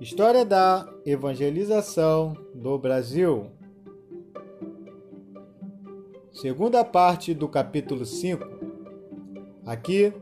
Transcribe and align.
História 0.00 0.44
da 0.44 0.88
evangelização 1.04 2.36
do 2.54 2.78
Brasil. 2.78 3.50
Segunda 6.30 6.84
parte 6.84 7.34
do 7.34 7.48
capítulo 7.48 8.06
5. 8.06 8.46
Aqui 9.66 10.12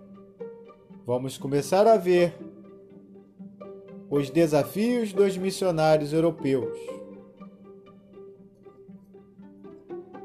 vamos 1.04 1.36
começar 1.36 1.86
a 1.86 1.98
ver 1.98 2.38
os 4.08 4.30
desafios 4.30 5.12
dos 5.12 5.36
missionários 5.36 6.10
europeus. 6.10 6.78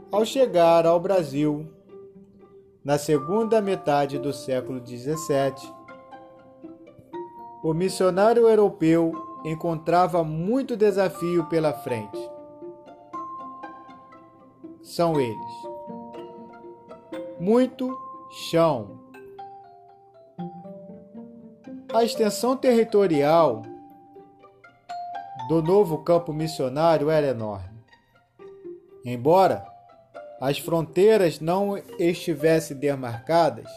Ao 0.10 0.24
chegar 0.24 0.86
ao 0.86 0.98
Brasil, 0.98 1.68
na 2.86 2.98
segunda 2.98 3.62
metade 3.62 4.18
do 4.18 4.32
século 4.32 4.80
XVII, 4.80 5.74
o 7.62 7.74
missionário 7.74 8.48
europeu 8.48 9.31
encontrava 9.44 10.24
muito 10.24 10.78
desafio 10.78 11.46
pela 11.46 11.74
frente. 11.74 12.18
São 14.82 15.20
eles: 15.20 15.54
muito 17.40 17.98
chão. 18.50 19.00
A 21.94 22.04
extensão 22.04 22.56
territorial 22.56 23.64
do 25.50 25.62
novo 25.62 25.98
campo 26.04 26.32
missionário 26.32 27.10
era 27.10 27.28
enorme. 27.28 27.84
Embora 29.04 29.66
as 30.40 30.58
fronteiras 30.58 31.40
não 31.40 31.78
estivessem 32.00 32.78
demarcadas, 32.78 33.70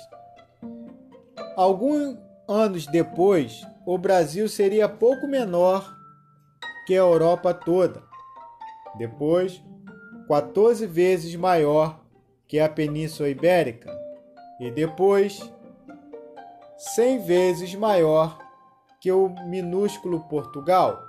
alguns 1.56 2.16
anos 2.46 2.86
depois 2.86 3.66
o 3.86 3.98
Brasil 3.98 4.48
seria 4.48 4.88
pouco 4.88 5.26
menor 5.26 5.94
que 6.86 6.94
a 6.94 6.98
Europa 6.98 7.52
toda. 7.52 8.02
Depois, 8.96 9.62
14 10.28 10.86
vezes 10.86 11.34
maior 11.36 12.00
que 12.46 12.58
a 12.58 12.68
Península 12.68 13.28
Ibérica. 13.28 13.92
E 14.60 14.70
depois, 14.70 15.40
100 16.76 17.18
vezes 17.20 17.74
maior 17.74 18.38
que 19.00 19.12
o 19.12 19.28
minúsculo 19.46 20.20
Portugal. 20.28 21.02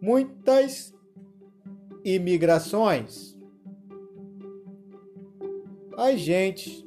Muitas 0.00 0.94
imigrações. 2.04 3.36
As 5.96 6.20
gentes, 6.20 6.84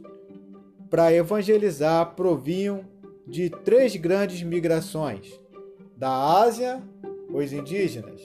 para 0.89 1.14
evangelizar, 1.14 2.16
provinham 2.16 2.91
de 3.27 3.50
três 3.50 3.95
grandes 3.95 4.44
migrações: 4.44 5.39
da 5.95 6.41
Ásia, 6.41 6.81
os 7.33 7.53
indígenas, 7.53 8.22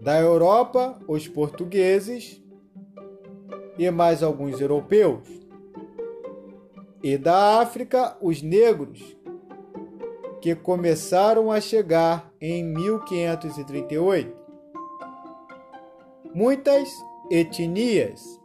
da 0.00 0.20
Europa, 0.20 0.98
os 1.06 1.28
portugueses 1.28 2.42
e 3.78 3.90
mais 3.90 4.22
alguns 4.22 4.60
europeus, 4.60 5.28
e 7.02 7.16
da 7.16 7.60
África, 7.60 8.16
os 8.20 8.42
negros, 8.42 9.16
que 10.40 10.54
começaram 10.54 11.50
a 11.50 11.60
chegar 11.60 12.32
em 12.40 12.64
1538. 12.64 14.36
Muitas 16.34 16.88
etnias. 17.30 18.40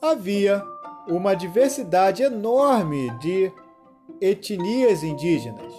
Havia 0.00 0.64
uma 1.08 1.34
diversidade 1.34 2.22
enorme 2.22 3.10
de 3.18 3.52
etnias 4.20 5.02
indígenas, 5.02 5.72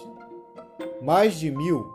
mais 1.02 1.34
de 1.34 1.50
mil, 1.50 1.94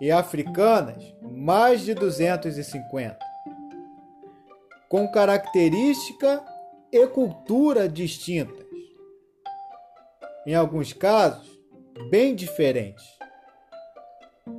e 0.00 0.10
africanas, 0.10 1.02
mais 1.22 1.82
de 1.82 1.94
250, 1.94 3.18
com 4.88 5.10
característica 5.10 6.44
e 6.92 7.06
cultura 7.06 7.88
distintas. 7.88 8.66
Em 10.46 10.54
alguns 10.54 10.92
casos, 10.92 11.48
bem 12.10 12.34
diferentes. 12.34 13.04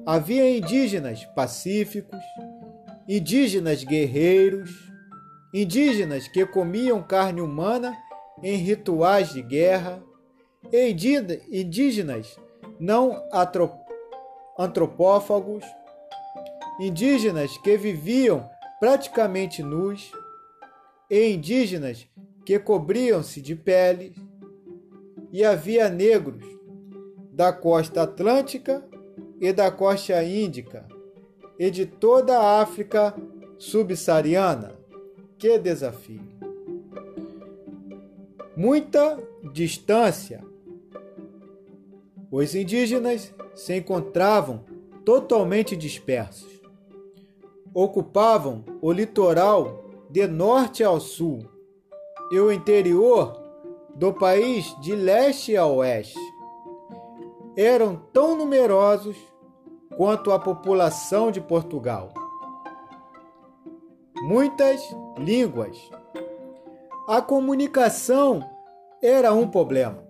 Havia 0.06 0.58
indígenas 0.58 1.24
pacíficos, 1.26 2.20
indígenas 3.08 3.84
guerreiros, 3.84 4.95
indígenas 5.62 6.28
que 6.28 6.46
comiam 6.46 7.02
carne 7.02 7.40
humana 7.40 7.98
em 8.44 8.58
rituais 8.58 9.32
de 9.32 9.42
guerra, 9.42 10.04
e 10.70 10.90
indígenas 11.50 12.38
não 12.78 13.24
antropófagos, 14.60 15.64
indígenas 16.78 17.58
que 17.60 17.78
viviam 17.78 18.50
praticamente 18.82 19.64
nus, 19.64 20.12
e 21.10 21.30
indígenas 21.32 22.06
que 22.46 22.60
cobriam-se 22.60 23.42
de 23.42 23.56
pele, 23.56 24.14
e 25.32 25.42
havia 25.46 25.88
negros 25.88 26.44
da 27.32 27.54
costa 27.54 28.04
atlântica 28.04 28.86
e 29.40 29.54
da 29.54 29.72
costa 29.72 30.22
índica 30.22 30.86
e 31.58 31.72
de 31.72 31.86
toda 31.86 32.38
a 32.38 32.62
África 32.62 33.16
subsaariana. 33.58 34.85
Que 35.46 35.60
desafio! 35.60 36.24
Muita 38.58 39.24
distância. 39.54 40.44
Os 42.32 42.56
indígenas 42.56 43.32
se 43.54 43.78
encontravam 43.78 44.66
totalmente 45.06 45.78
dispersos. 45.78 46.50
Ocupavam 47.76 48.66
o 48.82 48.92
litoral 48.92 49.86
de 50.10 50.26
norte 50.26 50.84
ao 50.84 51.00
sul 51.00 51.46
e 52.32 52.40
o 52.40 52.52
interior 52.52 53.40
do 53.94 54.12
país 54.12 54.76
de 54.82 54.96
leste 54.96 55.56
a 55.56 55.68
oeste. 55.68 56.18
Eram 57.56 57.98
tão 58.12 58.36
numerosos 58.36 59.16
quanto 59.96 60.32
a 60.32 60.40
população 60.40 61.30
de 61.30 61.40
Portugal 61.40 62.25
muitas 64.26 64.82
línguas. 65.20 65.78
A 67.08 67.22
comunicação 67.22 68.44
era 69.00 69.32
um 69.32 69.48
problema, 69.48 70.04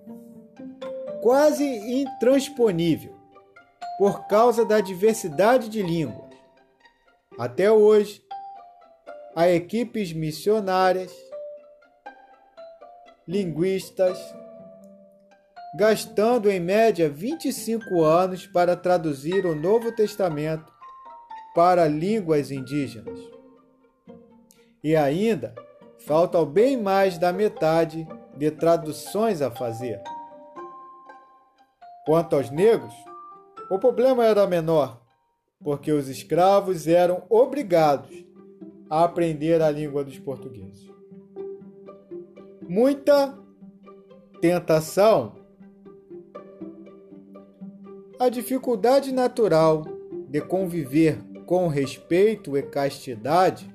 quase 1.21 1.65
intransponível, 1.65 3.13
por 3.97 4.25
causa 4.25 4.63
da 4.63 4.79
diversidade 4.79 5.67
de 5.67 5.83
línguas. 5.83 6.33
Até 7.37 7.69
hoje, 7.69 8.23
há 9.35 9.49
equipes 9.49 10.13
missionárias, 10.13 11.11
linguistas, 13.27 14.17
gastando 15.77 16.49
em 16.49 16.61
média 16.61 17.09
25 17.09 18.01
anos 18.01 18.47
para 18.47 18.77
traduzir 18.77 19.45
o 19.45 19.53
Novo 19.53 19.91
Testamento 19.91 20.71
para 21.53 21.85
línguas 21.85 22.49
indígenas. 22.49 23.34
E 24.85 24.95
ainda 24.95 25.55
falta 25.97 26.45
bem 26.45 26.77
mais 26.77 27.17
da 27.17 27.33
metade 27.33 28.07
de 28.37 28.51
traduções 28.51 29.41
a 29.41 29.49
fazer. 29.49 29.99
Quanto 32.05 32.35
aos 32.35 32.51
negros, 32.51 32.93
o 33.71 33.79
problema 33.79 34.23
era 34.23 34.45
menor, 34.45 35.01
porque 35.63 35.91
os 35.91 36.07
escravos 36.07 36.87
eram 36.87 37.23
obrigados 37.31 38.23
a 38.87 39.03
aprender 39.03 39.59
a 39.59 39.71
língua 39.71 40.03
dos 40.03 40.19
portugueses. 40.19 40.87
Muita 42.69 43.35
tentação. 44.39 45.35
A 48.19 48.29
dificuldade 48.29 49.11
natural 49.11 49.83
de 50.29 50.41
conviver 50.41 51.17
com 51.47 51.67
respeito 51.69 52.55
e 52.55 52.61
castidade 52.61 53.74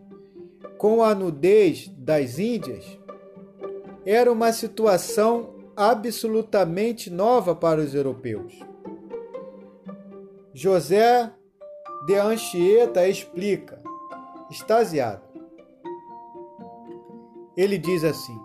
com 0.81 1.03
a 1.03 1.15
nudez 1.15 1.89
das 1.95 2.39
Índias 2.39 2.99
era 4.07 4.33
uma 4.33 4.51
situação 4.51 5.51
absolutamente 5.77 7.11
nova 7.11 7.55
para 7.55 7.83
os 7.83 7.95
europeus. 7.95 8.59
José 10.55 11.31
de 12.07 12.15
Anchieta 12.15 13.07
explica, 13.07 13.79
extasiado. 14.51 15.21
Ele 17.55 17.77
diz 17.77 18.03
assim: 18.03 18.41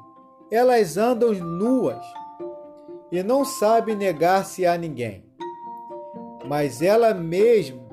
Elas 0.52 0.98
andam 0.98 1.32
nuas 1.32 2.06
e 3.14 3.24
não 3.24 3.46
sabem 3.46 3.96
negar-se 3.96 4.66
a 4.66 4.78
ninguém, 4.78 5.26
mas 6.46 6.82
elas 6.82 7.18
mesmas 7.18 7.86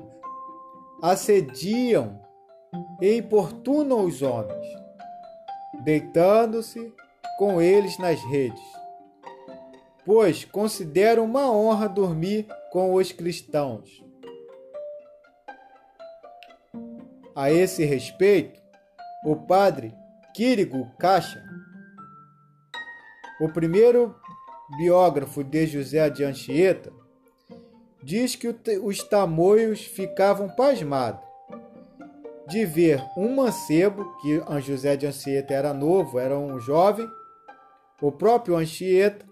assediam 1.01 2.22
e 3.01 3.17
importunam 3.17 4.05
os 4.05 4.21
homens, 4.21 4.67
deitando-se 5.83 6.93
com 7.37 7.61
eles 7.61 7.97
nas 7.97 8.21
redes. 8.21 8.61
pois 10.05 10.43
consideram 10.43 11.23
uma 11.23 11.49
honra 11.49 11.87
dormir 11.87 12.45
com 12.71 12.93
os 12.93 13.11
cristãos. 13.11 14.03
A 17.33 17.49
esse 17.49 17.85
respeito, 17.85 18.61
o 19.25 19.35
padre 19.35 19.95
Quirigo 20.33 20.91
Caixa, 20.99 21.41
o 23.39 23.47
primeiro 23.49 24.13
biógrafo 24.77 25.41
de 25.43 25.65
José 25.67 26.09
de 26.09 26.23
Anchieta, 26.23 26.91
diz 28.03 28.35
que 28.35 28.53
os 28.83 29.03
tamoios 29.03 29.85
ficavam 29.85 30.49
pasmados 30.49 31.32
de 32.47 32.65
ver 32.65 33.03
um 33.17 33.35
mancebo, 33.35 34.17
que 34.21 34.41
José 34.61 34.95
de 34.97 35.07
Anchieta 35.07 35.53
era 35.53 35.73
novo, 35.73 36.19
era 36.19 36.37
um 36.37 36.59
jovem, 36.59 37.07
o 38.01 38.11
próprio 38.11 38.55
Anchieta, 38.55 39.25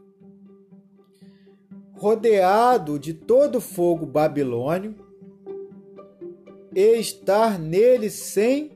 rodeado 1.94 2.98
de 2.98 3.14
todo 3.14 3.62
fogo 3.62 4.06
babilônio, 4.06 4.96
e 6.74 6.98
estar 6.98 7.60
nele 7.60 8.10
sem 8.10 8.72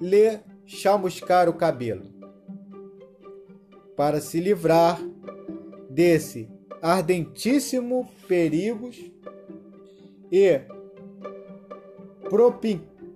lhe 0.00 0.38
chamuscar 0.66 1.48
o 1.48 1.54
cabelo, 1.54 2.06
para 3.96 4.20
se 4.20 4.38
livrar 4.38 5.00
desse 5.88 6.48
ardentíssimo 6.82 8.08
perigos 8.28 9.10
e 10.30 10.60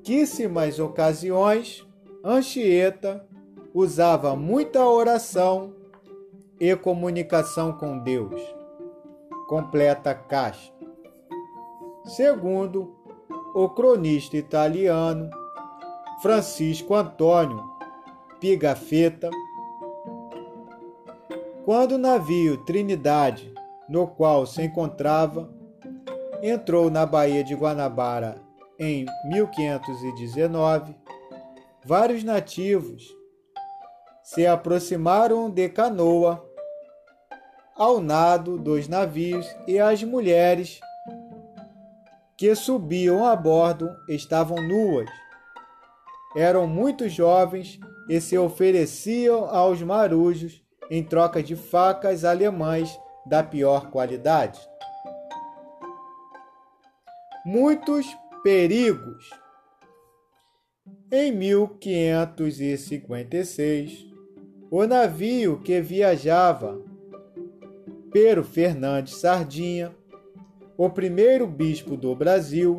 propinquíssimas 0.03 0.81
ocasiões, 0.81 1.87
Anchieta 2.25 3.25
usava 3.73 4.35
muita 4.35 4.85
oração 4.85 5.75
e 6.59 6.75
comunicação 6.75 7.73
com 7.73 7.99
Deus. 7.99 8.43
Completa 9.49 10.13
caixa. 10.13 10.73
Segundo 12.05 12.97
o 13.55 13.69
cronista 13.69 14.37
italiano 14.37 15.31
Francisco 16.21 16.95
Antônio 16.95 17.63
Pigafetta, 18.41 19.31
quando 21.65 21.93
o 21.93 21.99
navio 21.99 22.57
Trinidade, 22.65 23.55
no 23.89 24.09
qual 24.09 24.47
se 24.47 24.63
encontrava, 24.63 25.49
entrou 26.43 26.91
na 26.91 27.07
Baía 27.07 27.45
de 27.45 27.55
Guanabara 27.55 28.42
em 28.83 29.07
1519, 29.25 30.97
vários 31.85 32.25
nativos 32.25 33.17
se 34.25 34.45
aproximaram 34.45 35.49
de 35.49 35.69
canoa 35.69 36.45
ao 37.77 38.01
nado 38.01 38.59
dos 38.59 38.89
navios 38.89 39.47
e 39.69 39.79
as 39.79 40.03
mulheres 40.03 40.81
que 42.37 42.53
subiam 42.57 43.25
a 43.25 43.37
bordo 43.37 43.89
estavam 44.09 44.61
nuas. 44.61 45.09
Eram 46.37 46.67
muito 46.67 47.09
jovens 47.09 47.79
e 48.09 48.21
se 48.21 48.37
ofereciam 48.37 49.45
aos 49.45 49.81
marujos 49.81 50.61
em 50.91 51.05
troca 51.05 51.41
de 51.41 51.55
facas 51.55 52.25
alemães 52.25 52.99
da 53.25 53.45
pior 53.45 53.91
qualidade 53.91 54.61
muitos 57.45 58.07
perigos. 58.43 59.31
Em 61.11 61.31
1556, 61.31 64.11
o 64.71 64.87
navio 64.87 65.61
que 65.61 65.79
viajava 65.81 66.81
Pero 68.11 68.43
Fernandes 68.43 69.17
Sardinha, 69.17 69.95
o 70.77 70.91
primeiro 70.91 71.47
bispo 71.47 71.97
do 71.97 72.13
Brasil, 72.15 72.79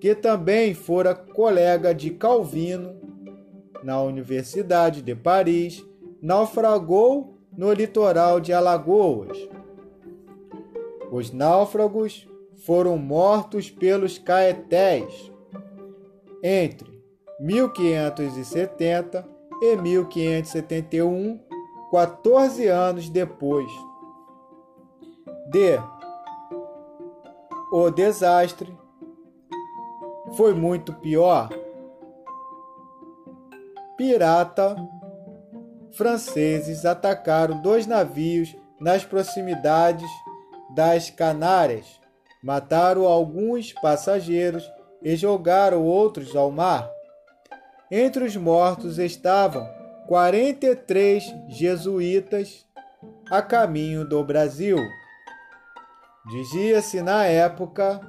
que 0.00 0.14
também 0.14 0.72
fora 0.74 1.12
colega 1.14 1.94
de 1.94 2.10
Calvino 2.10 3.00
na 3.82 4.02
Universidade 4.02 5.02
de 5.02 5.14
Paris, 5.14 5.84
naufragou 6.20 7.38
no 7.56 7.72
litoral 7.72 8.40
de 8.40 8.52
Alagoas. 8.52 9.38
Os 11.10 11.32
náufragos 11.32 12.28
foram 12.64 12.98
mortos 12.98 13.70
pelos 13.70 14.18
caetés 14.18 15.32
entre 16.42 17.02
1570 17.40 19.28
e 19.60 19.76
1571, 19.76 21.40
14 21.90 22.66
anos 22.66 23.08
depois 23.08 23.70
de 25.50 25.78
o 27.72 27.90
desastre 27.90 28.76
foi 30.36 30.54
muito 30.54 30.92
pior. 30.94 31.48
Pirata 33.96 34.76
franceses 35.92 36.84
atacaram 36.84 37.60
dois 37.60 37.86
navios 37.86 38.54
nas 38.80 39.04
proximidades 39.04 40.08
das 40.74 41.10
Canárias 41.10 41.98
mataram 42.42 43.04
alguns 43.06 43.72
passageiros 43.72 44.70
e 45.02 45.16
jogaram 45.16 45.84
outros 45.84 46.34
ao 46.36 46.50
mar. 46.50 46.90
Entre 47.90 48.24
os 48.24 48.36
mortos 48.36 48.98
estavam 48.98 49.66
43 50.06 51.24
jesuítas 51.48 52.66
a 53.30 53.42
caminho 53.42 54.04
do 54.06 54.22
Brasil. 54.24 54.78
Dizia-se 56.26 57.00
na 57.02 57.24
época: 57.24 58.00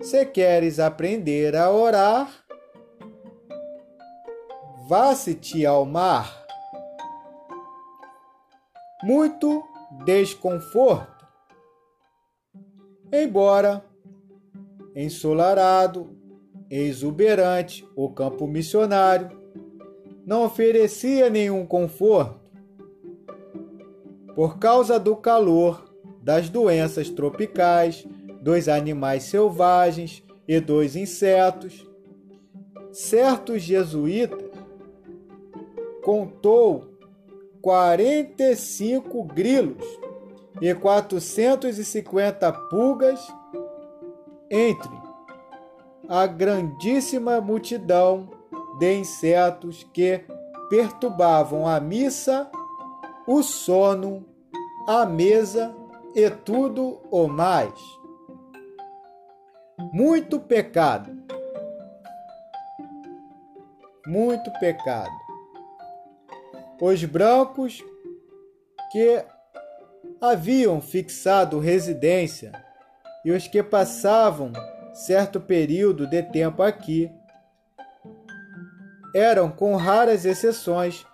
se 0.00 0.24
queres 0.24 0.78
aprender 0.78 1.54
a 1.56 1.70
orar, 1.70 2.28
vá-se-te 4.88 5.66
ao 5.66 5.84
mar. 5.84 6.44
Muito 9.02 9.62
desconforto 10.04 11.15
Embora 13.18 13.82
ensolarado, 14.94 16.10
exuberante, 16.70 17.88
o 17.96 18.10
campo 18.10 18.46
missionário 18.46 19.30
não 20.26 20.44
oferecia 20.44 21.30
nenhum 21.30 21.64
conforto. 21.64 22.38
Por 24.34 24.58
causa 24.58 25.00
do 25.00 25.16
calor, 25.16 25.94
das 26.20 26.50
doenças 26.50 27.08
tropicais, 27.08 28.06
dos 28.42 28.68
animais 28.68 29.22
selvagens 29.22 30.22
e 30.46 30.60
dos 30.60 30.94
insetos, 30.94 31.86
certos 32.92 33.62
jesuítas 33.62 34.50
contou 36.02 36.98
45 37.62 39.24
grilos 39.24 40.05
e 40.60 40.74
450 40.74 42.52
pulgas 42.70 43.20
entre 44.50 45.06
a 46.08 46.26
grandíssima 46.26 47.40
multidão 47.40 48.30
de 48.78 48.94
insetos 48.98 49.84
que 49.92 50.24
perturbavam 50.68 51.66
a 51.66 51.80
missa, 51.80 52.50
o 53.26 53.42
sono, 53.42 54.24
a 54.86 55.04
mesa 55.04 55.74
e 56.14 56.30
tudo 56.30 57.00
o 57.10 57.26
mais. 57.26 57.74
Muito 59.92 60.38
pecado. 60.40 61.10
Muito 64.06 64.50
pecado. 64.60 65.10
Os 66.80 67.04
brancos 67.04 67.84
que 68.92 69.24
haviam 70.20 70.80
fixado 70.80 71.58
residência 71.58 72.52
e 73.24 73.30
os 73.30 73.46
que 73.46 73.62
passavam 73.62 74.52
certo 74.92 75.40
período 75.40 76.06
de 76.06 76.22
tempo 76.22 76.62
aqui 76.62 77.10
eram, 79.14 79.50
com 79.50 79.76
raras 79.76 80.24
exceções, 80.24 81.06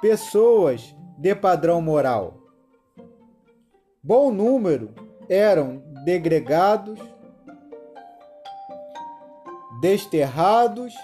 pessoas 0.00 0.94
de 1.16 1.34
padrão 1.34 1.80
moral. 1.80 2.38
Bom 4.02 4.30
número 4.30 4.94
eram 5.28 5.82
degregados, 6.04 6.98
desterrados 9.80 10.94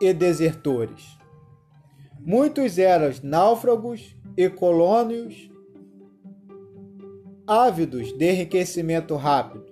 e 0.00 0.12
desertores. 0.12 1.18
Muitos 2.20 2.78
eram 2.78 3.10
náufragos 3.22 4.14
e 4.36 4.48
colônios 4.48 5.51
ávidos 7.46 8.12
de 8.12 8.30
enriquecimento 8.30 9.16
rápido. 9.16 9.66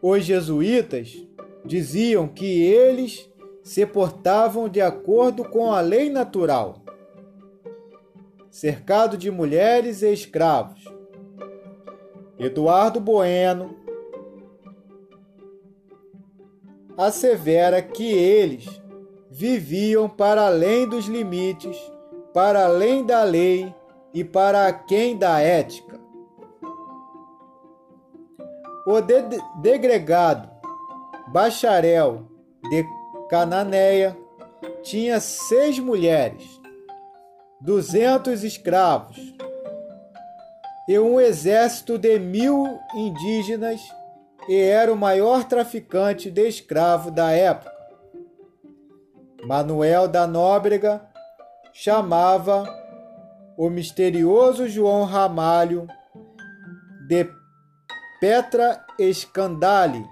Os 0.00 0.24
jesuítas 0.24 1.16
diziam 1.64 2.26
que 2.26 2.62
eles 2.62 3.30
se 3.62 3.86
portavam 3.86 4.68
de 4.68 4.80
acordo 4.80 5.44
com 5.44 5.72
a 5.72 5.80
lei 5.80 6.10
natural. 6.10 6.82
Cercado 8.50 9.16
de 9.16 9.30
mulheres 9.30 10.02
e 10.02 10.12
escravos, 10.12 10.84
Eduardo 12.38 13.00
Bueno, 13.00 13.76
assevera 16.96 17.80
que 17.80 18.12
eles 18.12 18.66
viviam 19.30 20.08
para 20.08 20.46
além 20.46 20.86
dos 20.86 21.06
limites, 21.06 21.78
para 22.34 22.64
além 22.64 23.04
da 23.06 23.22
lei 23.22 23.72
e 24.12 24.22
para 24.22 24.66
aquém 24.66 25.16
da 25.16 25.40
ética. 25.40 26.00
O 28.86 29.00
de 29.00 29.22
degregado 29.60 30.50
bacharel 31.28 32.26
de 32.68 32.84
Cananéia 33.30 34.16
tinha 34.82 35.20
seis 35.20 35.78
mulheres, 35.78 36.42
duzentos 37.60 38.42
escravos 38.44 39.16
e 40.88 40.98
um 40.98 41.20
exército 41.20 41.96
de 41.96 42.18
mil 42.18 42.78
indígenas 42.94 43.80
e 44.48 44.56
era 44.56 44.92
o 44.92 44.96
maior 44.96 45.44
traficante 45.44 46.30
de 46.30 46.48
escravo 46.48 47.10
da 47.10 47.30
época. 47.30 47.72
Manuel 49.44 50.08
da 50.08 50.26
Nóbrega 50.26 51.00
chamava 51.72 52.81
o 53.56 53.68
misterioso 53.68 54.68
João 54.68 55.04
Ramalho 55.04 55.86
de 57.06 57.28
Petra 58.20 58.84
Escandale 58.98 60.04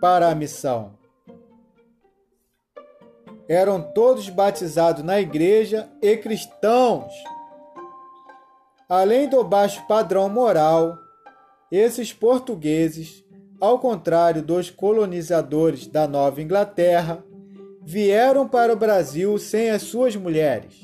para 0.00 0.28
a 0.28 0.34
missão. 0.34 0.98
Eram 3.48 3.80
todos 3.80 4.28
batizados 4.28 5.02
na 5.02 5.20
igreja 5.20 5.88
e 6.00 6.16
cristãos. 6.16 7.12
Além 8.88 9.28
do 9.28 9.42
baixo 9.42 9.86
padrão 9.86 10.28
moral, 10.28 10.96
esses 11.70 12.12
portugueses, 12.12 13.24
ao 13.60 13.78
contrário 13.78 14.42
dos 14.42 14.70
colonizadores 14.70 15.86
da 15.86 16.06
Nova 16.06 16.40
Inglaterra, 16.40 17.24
vieram 17.82 18.48
para 18.48 18.72
o 18.72 18.76
Brasil 18.76 19.38
sem 19.38 19.70
as 19.70 19.82
suas 19.82 20.16
mulheres, 20.16 20.83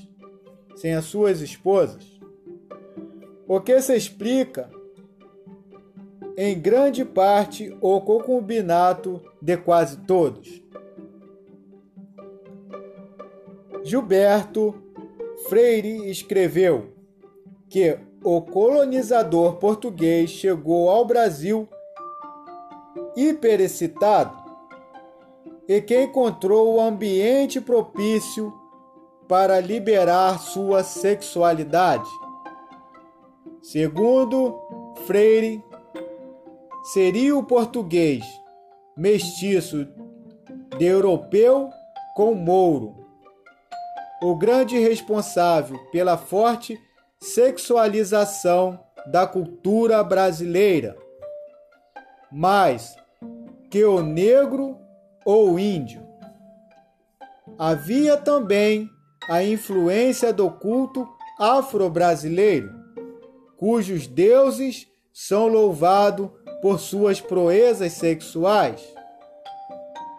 sem 0.81 0.95
as 0.95 1.05
suas 1.05 1.43
esposas. 1.43 2.19
O 3.47 3.61
que 3.61 3.81
se 3.83 3.95
explica 3.95 4.71
em 6.37 6.59
grande 6.59 7.05
parte 7.05 7.77
o 7.83 8.01
concubinato 8.01 9.21
de 9.43 9.59
quase 9.59 9.99
todos. 9.99 10.63
Gilberto 13.85 14.75
Freire 15.49 16.11
escreveu 16.11 16.95
que 17.69 17.99
o 18.25 18.41
colonizador 18.41 19.57
português 19.57 20.31
chegou 20.31 20.89
ao 20.89 21.05
Brasil 21.05 21.69
hiperexcitado 23.15 24.39
e 25.69 25.81
que 25.83 26.03
encontrou 26.03 26.75
o 26.75 26.81
ambiente 26.81 27.61
propício 27.61 28.60
para 29.31 29.61
liberar 29.61 30.41
sua 30.41 30.83
sexualidade. 30.83 32.11
Segundo 33.63 34.59
Freire, 35.07 35.65
seria 36.93 37.37
o 37.37 37.45
português 37.45 38.25
mestiço 38.97 39.87
de 40.77 40.85
europeu 40.85 41.71
com 42.17 42.35
mouro, 42.35 43.07
o 44.21 44.35
grande 44.35 44.77
responsável 44.81 45.79
pela 45.93 46.19
forte 46.19 46.77
sexualização 47.21 48.81
da 49.07 49.29
cultura 49.29 50.03
brasileira, 50.03 50.99
mais 52.33 52.97
que 53.71 53.85
o 53.85 54.03
negro 54.03 54.77
ou 55.25 55.57
índio. 55.57 56.05
Havia 57.57 58.17
também 58.17 58.91
a 59.29 59.43
influência 59.43 60.33
do 60.33 60.51
culto 60.51 61.09
afro-brasileiro, 61.39 62.71
cujos 63.57 64.07
deuses 64.07 64.89
são 65.13 65.49
louvados 65.49 66.31
por 66.63 66.79
suas 66.79 67.21
proezas 67.21 67.93
sexuais. 67.93 68.83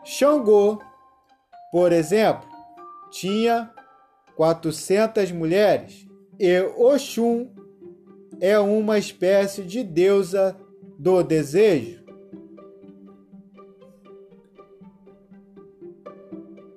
Xangô, 0.03 0.79
por 1.72 1.91
exemplo, 1.91 2.48
tinha 3.12 3.72
400 4.36 5.31
mulheres 5.31 6.08
e 6.39 6.60
Oxum 6.60 7.53
é 8.39 8.58
uma 8.58 8.98
espécie 8.98 9.62
de 9.62 9.84
deusa 9.84 10.58
do 10.98 11.22
desejo. 11.22 12.03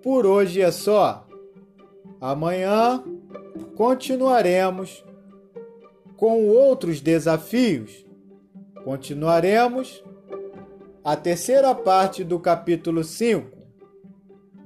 Por 0.02 0.26
hoje 0.26 0.60
é 0.60 0.70
só. 0.70 1.23
Amanhã 2.24 3.04
continuaremos 3.76 5.04
com 6.16 6.48
outros 6.48 7.00
desafios 7.00 8.04
Continuaremos 8.84 10.04
a 11.02 11.16
terceira 11.16 11.74
parte 11.74 12.22
do 12.22 12.38
capítulo 12.38 13.02
5. 13.02 13.48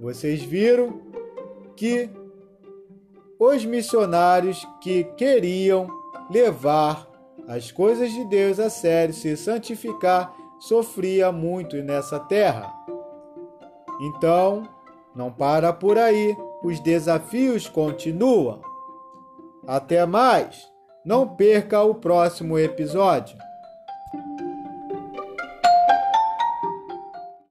Vocês 0.01 0.43
viram 0.43 1.01
que 1.77 2.11
os 3.39 3.65
missionários 3.65 4.67
que 4.81 5.05
queriam 5.05 5.87
levar 6.29 7.09
as 7.47 7.71
coisas 7.71 8.11
de 8.11 8.25
Deus 8.25 8.59
a 8.59 8.69
sério, 8.69 9.15
se 9.15 9.37
santificar, 9.37 10.35
sofria 10.59 11.31
muito 11.31 11.77
nessa 11.77 12.19
terra. 12.19 12.75
Então, 14.01 14.69
não 15.15 15.31
para 15.31 15.73
por 15.73 15.97
aí, 15.97 16.37
os 16.63 16.81
desafios 16.81 17.69
continuam. 17.69 18.61
Até 19.67 20.05
mais! 20.07 20.69
Não 21.05 21.27
perca 21.27 21.83
o 21.83 21.95
próximo 21.95 22.59
episódio. 22.59 23.39